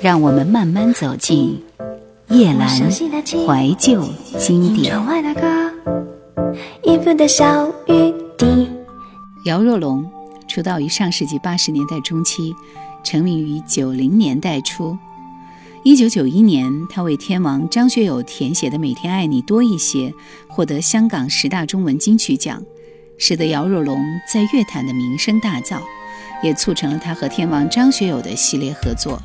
[0.00, 1.62] 让我们慢慢走进
[2.28, 4.04] 叶阑怀旧
[4.38, 4.94] 经典。
[9.44, 10.04] 姚若龙
[10.46, 12.54] 出道于上世纪八十年代中期，
[13.02, 14.96] 成名于九零年代初。
[15.82, 20.10] 一九九一年，他为天王张学友填写的《每天爱你多一些》
[20.48, 22.62] 获得香港十大中文金曲奖，
[23.16, 25.78] 使得姚若龙在乐坛的名声大噪，
[26.42, 29.18] 也促成了他和天王张学友的系列合作。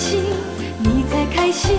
[0.00, 0.24] 心
[0.78, 1.76] 你才开心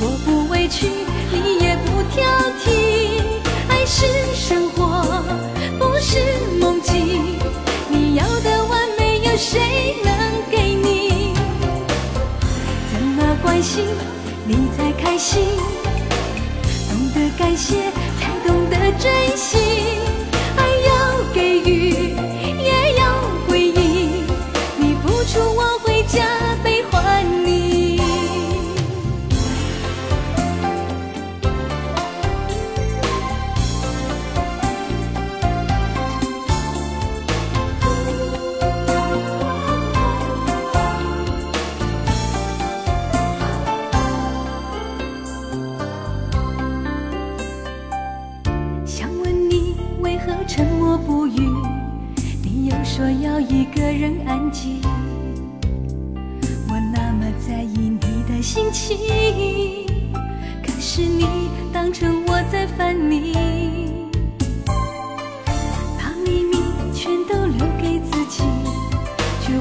[0.00, 0.86] 我不委屈
[1.30, 2.24] 你也不挑
[2.58, 3.20] 剔
[3.68, 5.22] 爱是生活
[5.78, 6.18] 不是
[6.58, 7.38] 梦境
[7.90, 10.10] 你要的完美有谁能
[10.50, 11.34] 给你
[12.90, 13.84] 怎么关心
[14.46, 15.44] 你才开心。
[16.90, 17.76] 懂得感谢
[18.18, 20.29] 才懂得珍惜。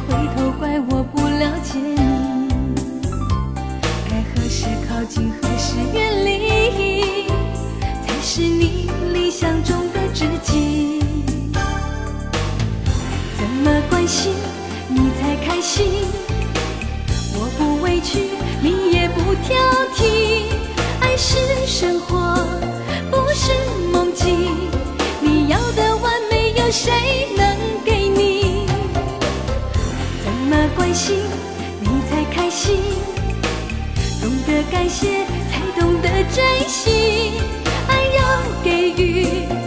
[0.09, 2.97] 回头怪我不了解你
[4.09, 7.27] 该何时靠近何时远离
[8.07, 10.99] 才是你理想中的知己
[13.37, 14.33] 怎么关心
[14.87, 15.85] 你才开心
[17.35, 18.31] 我不委屈
[18.63, 19.55] 你也不挑
[19.93, 20.47] 剔
[21.01, 21.37] 爱是
[21.67, 22.35] 生活
[23.11, 23.51] 不是
[23.93, 24.69] 梦境。
[25.21, 26.91] 你要的完美有谁
[31.15, 32.77] 你才开心。
[34.21, 37.33] 懂得感谢才懂得珍惜。
[37.87, 39.58] 爱要给予。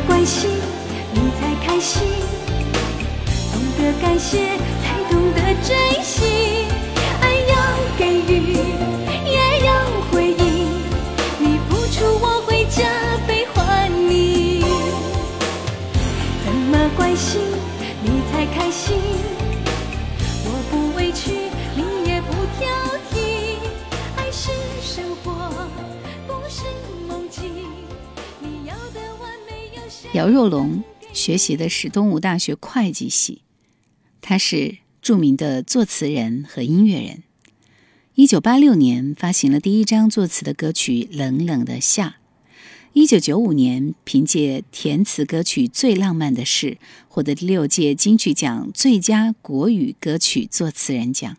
[0.00, 0.50] 关心
[1.12, 2.02] 你才开心。
[3.52, 4.38] 懂得感谢
[4.82, 6.51] 才懂得珍惜。
[30.14, 33.40] 姚若龙学习的是东吴大学会计系，
[34.20, 37.22] 他是著名的作词人和音乐人。
[38.14, 42.08] 一九八六年发行了第一张作词的歌曲《冷冷的夏》。
[42.92, 46.72] 一九九五年凭借填词歌曲《最浪漫的事》
[47.08, 51.38] 获得第六届金曲奖最佳国语歌曲作词人奖。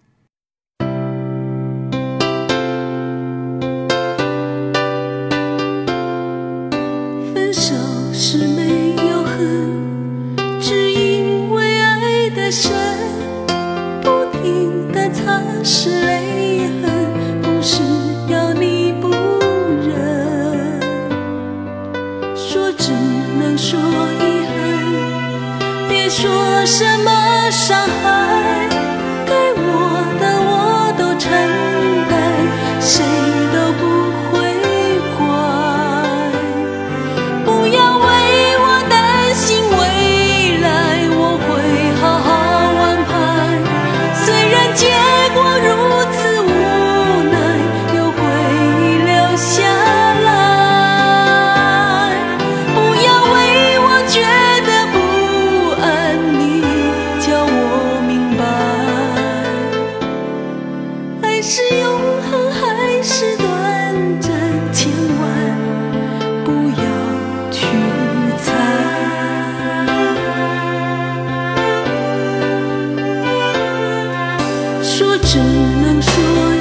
[75.33, 76.13] 只能说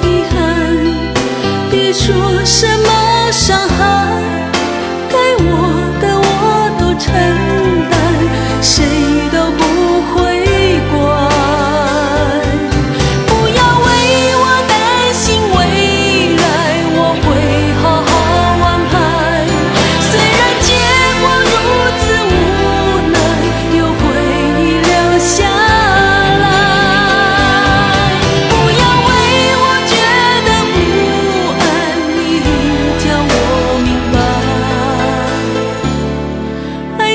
[0.02, 0.40] 遗憾，
[1.70, 3.76] 别说什么伤害，
[5.10, 5.50] 该我
[6.00, 7.51] 的我都承认。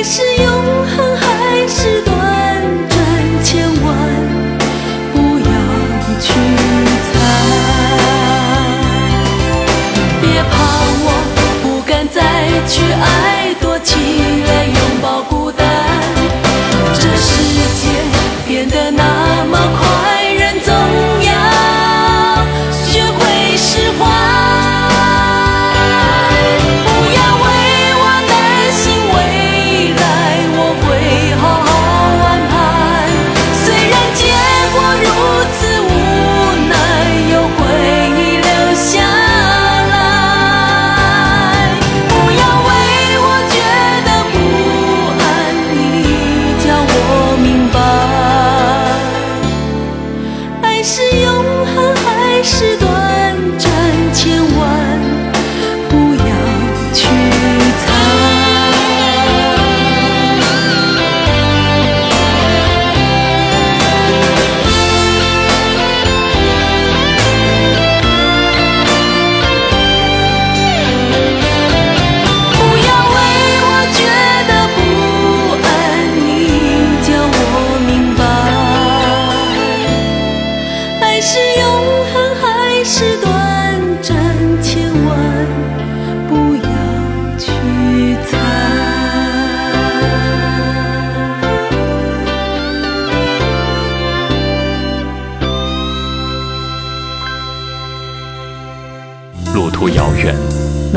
[0.03, 2.15] 是永恒还是短
[2.89, 3.87] 暂千万。
[5.13, 5.49] 不要
[6.19, 6.25] 去
[7.07, 7.13] 猜
[10.21, 10.53] 别怕
[11.03, 11.05] 我
[11.63, 12.21] 不敢再
[12.67, 13.36] 去爱。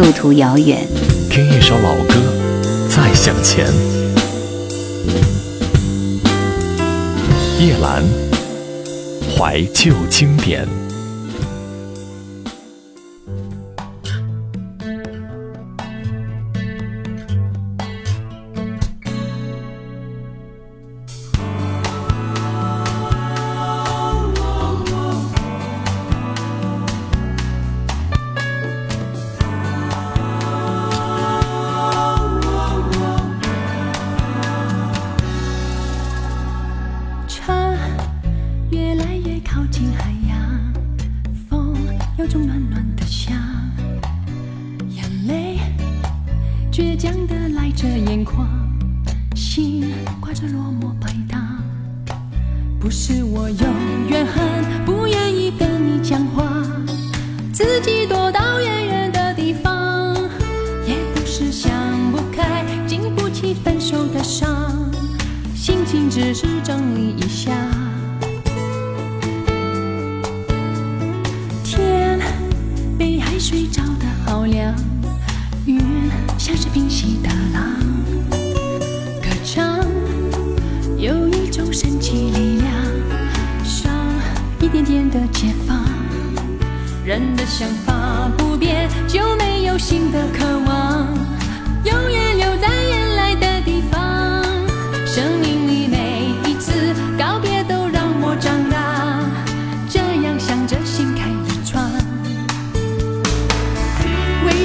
[0.00, 0.78] 路途遥远，
[1.28, 2.14] 听一首老歌，
[2.88, 3.66] 再向前。
[7.60, 8.02] 叶兰，
[9.36, 10.79] 怀旧经典。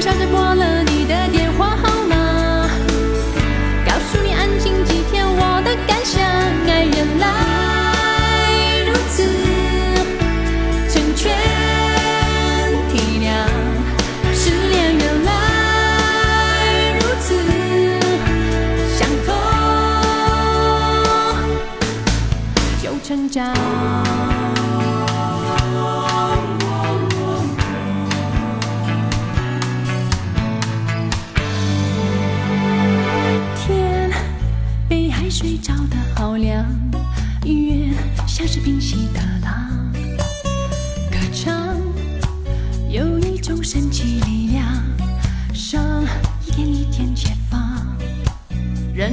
[0.05, 2.69] 悄悄拨了你的电话号码，
[3.87, 6.21] 告诉你安静几天我的感想。
[6.69, 7.44] 爱人来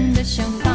[0.03, 0.72] 人的想法。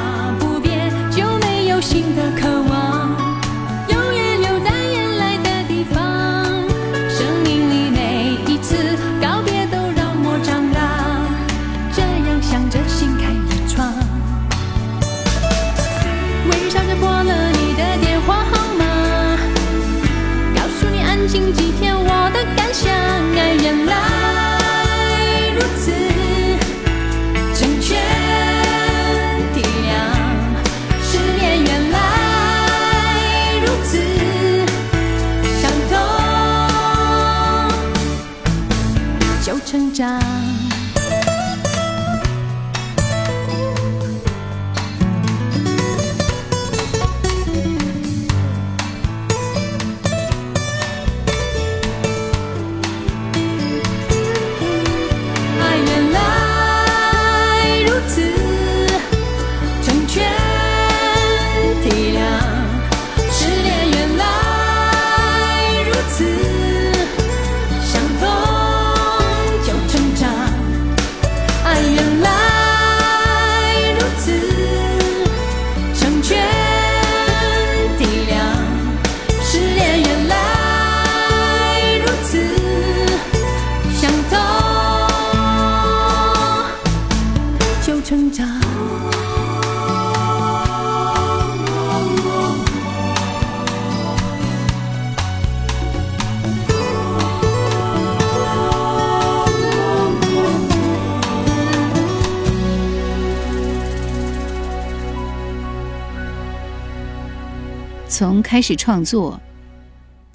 [108.19, 109.39] 从开始创作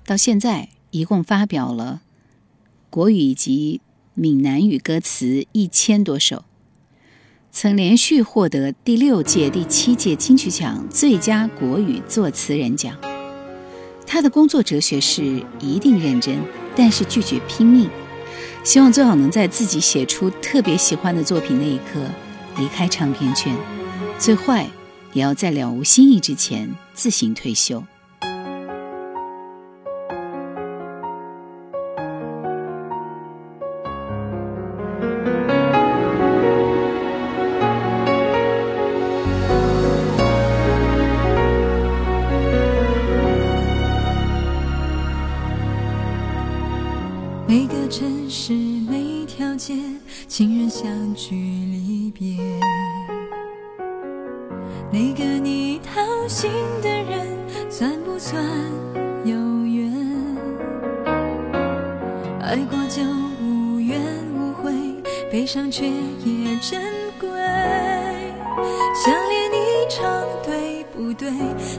[0.07, 2.03] 到现在，一共发表了
[2.91, 3.81] 国语以及
[4.15, 6.45] 闽南语歌词一千多首，
[7.51, 12.97] 曾连续获得第六届、第七届金曲奖最佳国语作词人奖。
[14.07, 16.39] 他的工作哲学是一定认真，
[16.77, 17.91] 但是拒绝拼命，
[18.63, 22.01] 希望最好能在自己写出特别喜欢的作品那一刻
[22.59, 23.53] 离开唱片圈，
[24.21, 24.69] 最坏
[25.13, 27.83] 也要在了无新意之前自行退休。
[47.49, 49.75] 每个城市，每条街，
[50.27, 52.39] 情人相聚离别。
[54.91, 56.49] 那个你他有心
[56.81, 57.27] 的人，
[57.69, 58.41] 算不算
[59.25, 59.35] 有
[59.67, 59.93] 缘？
[62.41, 63.03] 爱过就
[63.43, 64.01] 无怨
[64.33, 64.73] 无悔，
[65.33, 66.81] 悲伤却也珍
[67.19, 67.29] 贵。
[68.95, 71.29] 想念一场对不对，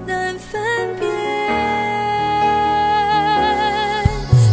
[0.06, 0.62] 难分
[1.00, 1.10] 辨。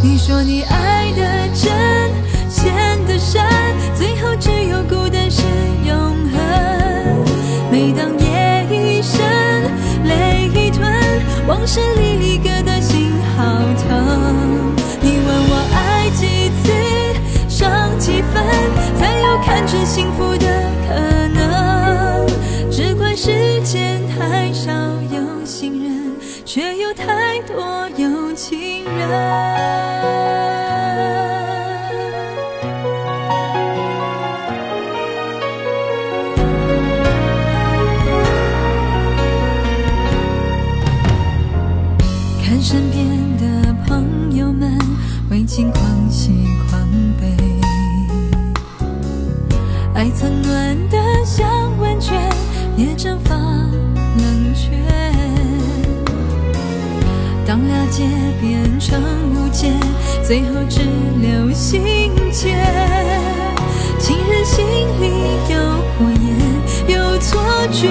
[0.05, 1.69] 你说你爱的真，
[2.49, 2.73] 陷
[3.09, 3.43] 的深，
[3.97, 5.43] 最后只有孤单是
[5.85, 5.97] 永
[6.31, 6.39] 恒。
[7.73, 8.17] 每当
[11.61, 12.10] 城市里
[57.91, 58.05] 界
[58.41, 59.03] 变成
[59.35, 59.69] 无解，
[60.23, 60.81] 最后只
[61.21, 61.83] 留心
[62.31, 62.57] 间。
[63.99, 64.65] 情人心
[65.01, 65.11] 里
[65.53, 65.59] 有
[65.99, 67.41] 火焰，有错
[67.73, 67.89] 觉。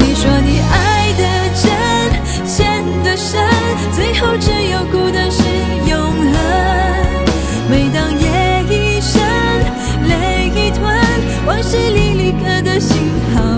[0.00, 1.22] 你说你爱的
[1.54, 3.40] 真，陷的深，
[3.92, 5.42] 最后只有孤单是
[5.88, 6.34] 永恒。
[7.70, 8.26] 每当夜
[8.68, 9.22] 已深，
[10.08, 10.82] 泪已吞，
[11.46, 12.96] 往事历历刻的心
[13.34, 13.57] 好。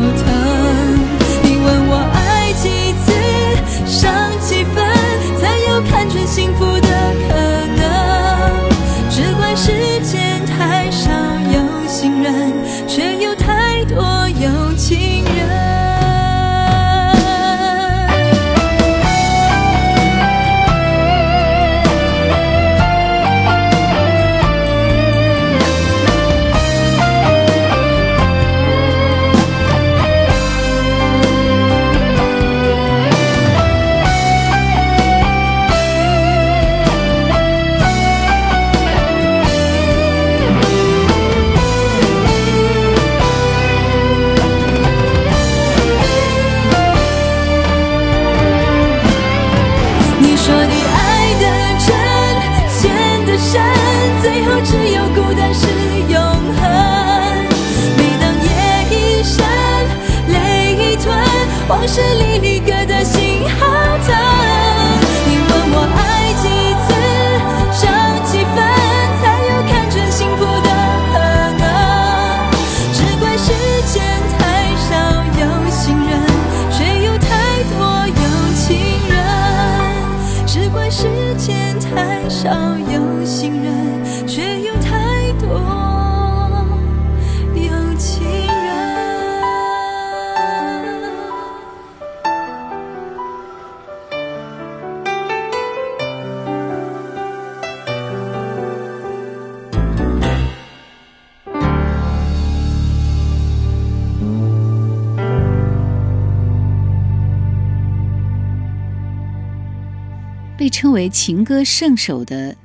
[110.81, 112.57] 称为情歌圣手的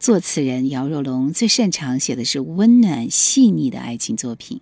[0.00, 4.60] 作词人姚若龙，最擅长写的是温暖细腻的爱情作品。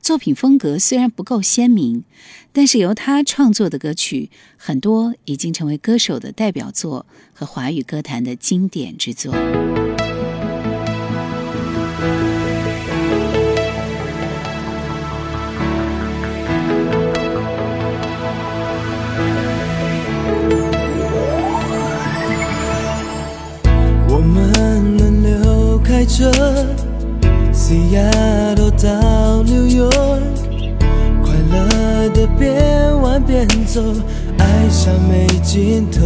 [0.00, 2.04] 作品风格虽然不够鲜明，
[2.52, 9.34] 但是由他创作的歌曲很多已经成为歌手的代表作和华语歌坛的经典之作。
[33.76, 33.82] 走，
[34.38, 36.00] 爱上没尽头。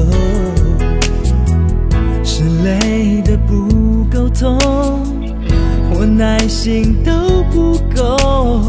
[2.24, 4.59] 是累的不够痛，
[5.94, 8.61] 或耐心都不够。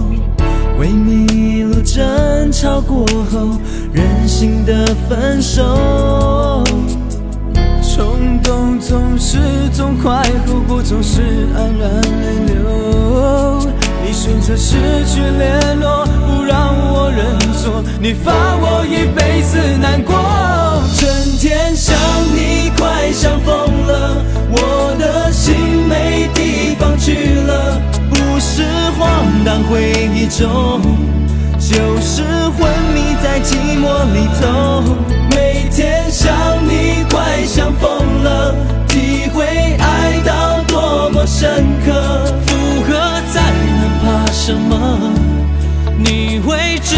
[0.77, 3.57] 为迷路争吵过后，
[3.91, 6.63] 任性的分手。
[7.81, 9.39] 冲动总是
[9.75, 13.67] 痛快，后果总是黯然泪流。
[14.05, 16.05] 你选择失去联络，
[17.99, 20.13] 你罚我一辈子难过。
[20.95, 21.07] 整
[21.39, 21.95] 天想
[22.33, 25.55] 你，快想疯了，我的心
[25.87, 28.63] 没地方去了，不是
[28.97, 30.81] 荒诞回忆中。
[31.59, 32.23] 就是
[32.57, 34.83] 昏迷在寂寞里头，
[35.29, 36.33] 每天想
[36.67, 38.55] 你快想疯了，
[38.87, 39.45] 体会
[39.77, 42.93] 爱到多么深刻，复合
[43.31, 43.41] 再
[43.79, 45.13] 能怕什么？
[45.97, 46.95] 你会值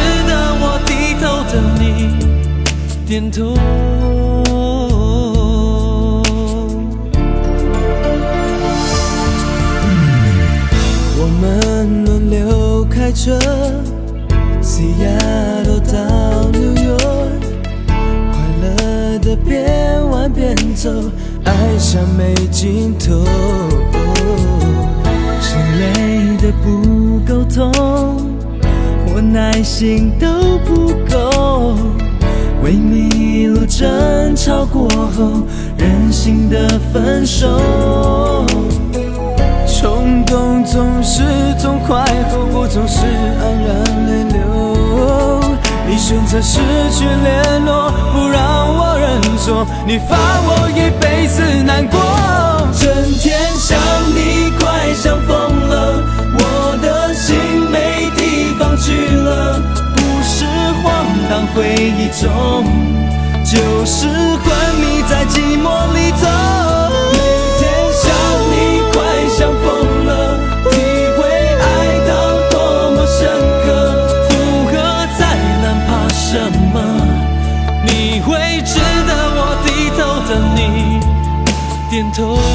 [1.23, 1.83] 得我低头的你
[3.05, 3.55] 点头。
[11.17, 13.39] 我们轮流开车。
[14.61, 16.97] Seattle 到纽约
[18.31, 20.89] 快乐的边玩边走，
[21.43, 23.23] 爱上没尽头。
[25.41, 28.32] 心累的不够痛，
[29.33, 30.27] 耐心都
[30.59, 31.75] 不够。
[32.61, 35.41] 为你一路争吵过后，
[35.75, 38.45] 任性的分手。
[39.65, 41.23] 冲动总是
[41.59, 44.39] 痛快，后果总是黯然泪流。
[45.89, 46.59] 你选择失
[46.91, 50.15] 去联络，不让我认错，你罚
[50.45, 51.99] 我一辈子难过。
[52.79, 52.87] 整
[53.19, 53.77] 天想
[54.13, 55.35] 你，快想疯
[55.67, 56.03] 了，
[61.33, 62.63] 当回忆中
[63.43, 66.29] 就是昏迷在寂寞里头
[67.11, 67.17] 每
[67.57, 68.05] 天想
[68.51, 68.53] 你
[68.93, 70.37] 快想疯了
[70.69, 70.77] 体
[71.17, 71.25] 会
[71.57, 72.11] 爱到
[72.51, 73.17] 多么深
[73.65, 73.67] 刻。
[74.29, 74.31] 复
[74.67, 74.71] 合
[75.17, 75.21] 再
[75.63, 76.37] 难怕什
[76.71, 76.75] 么
[77.83, 80.99] 你会值得我低头等你
[81.89, 82.52] 点头。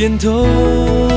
[0.00, 1.09] 点头。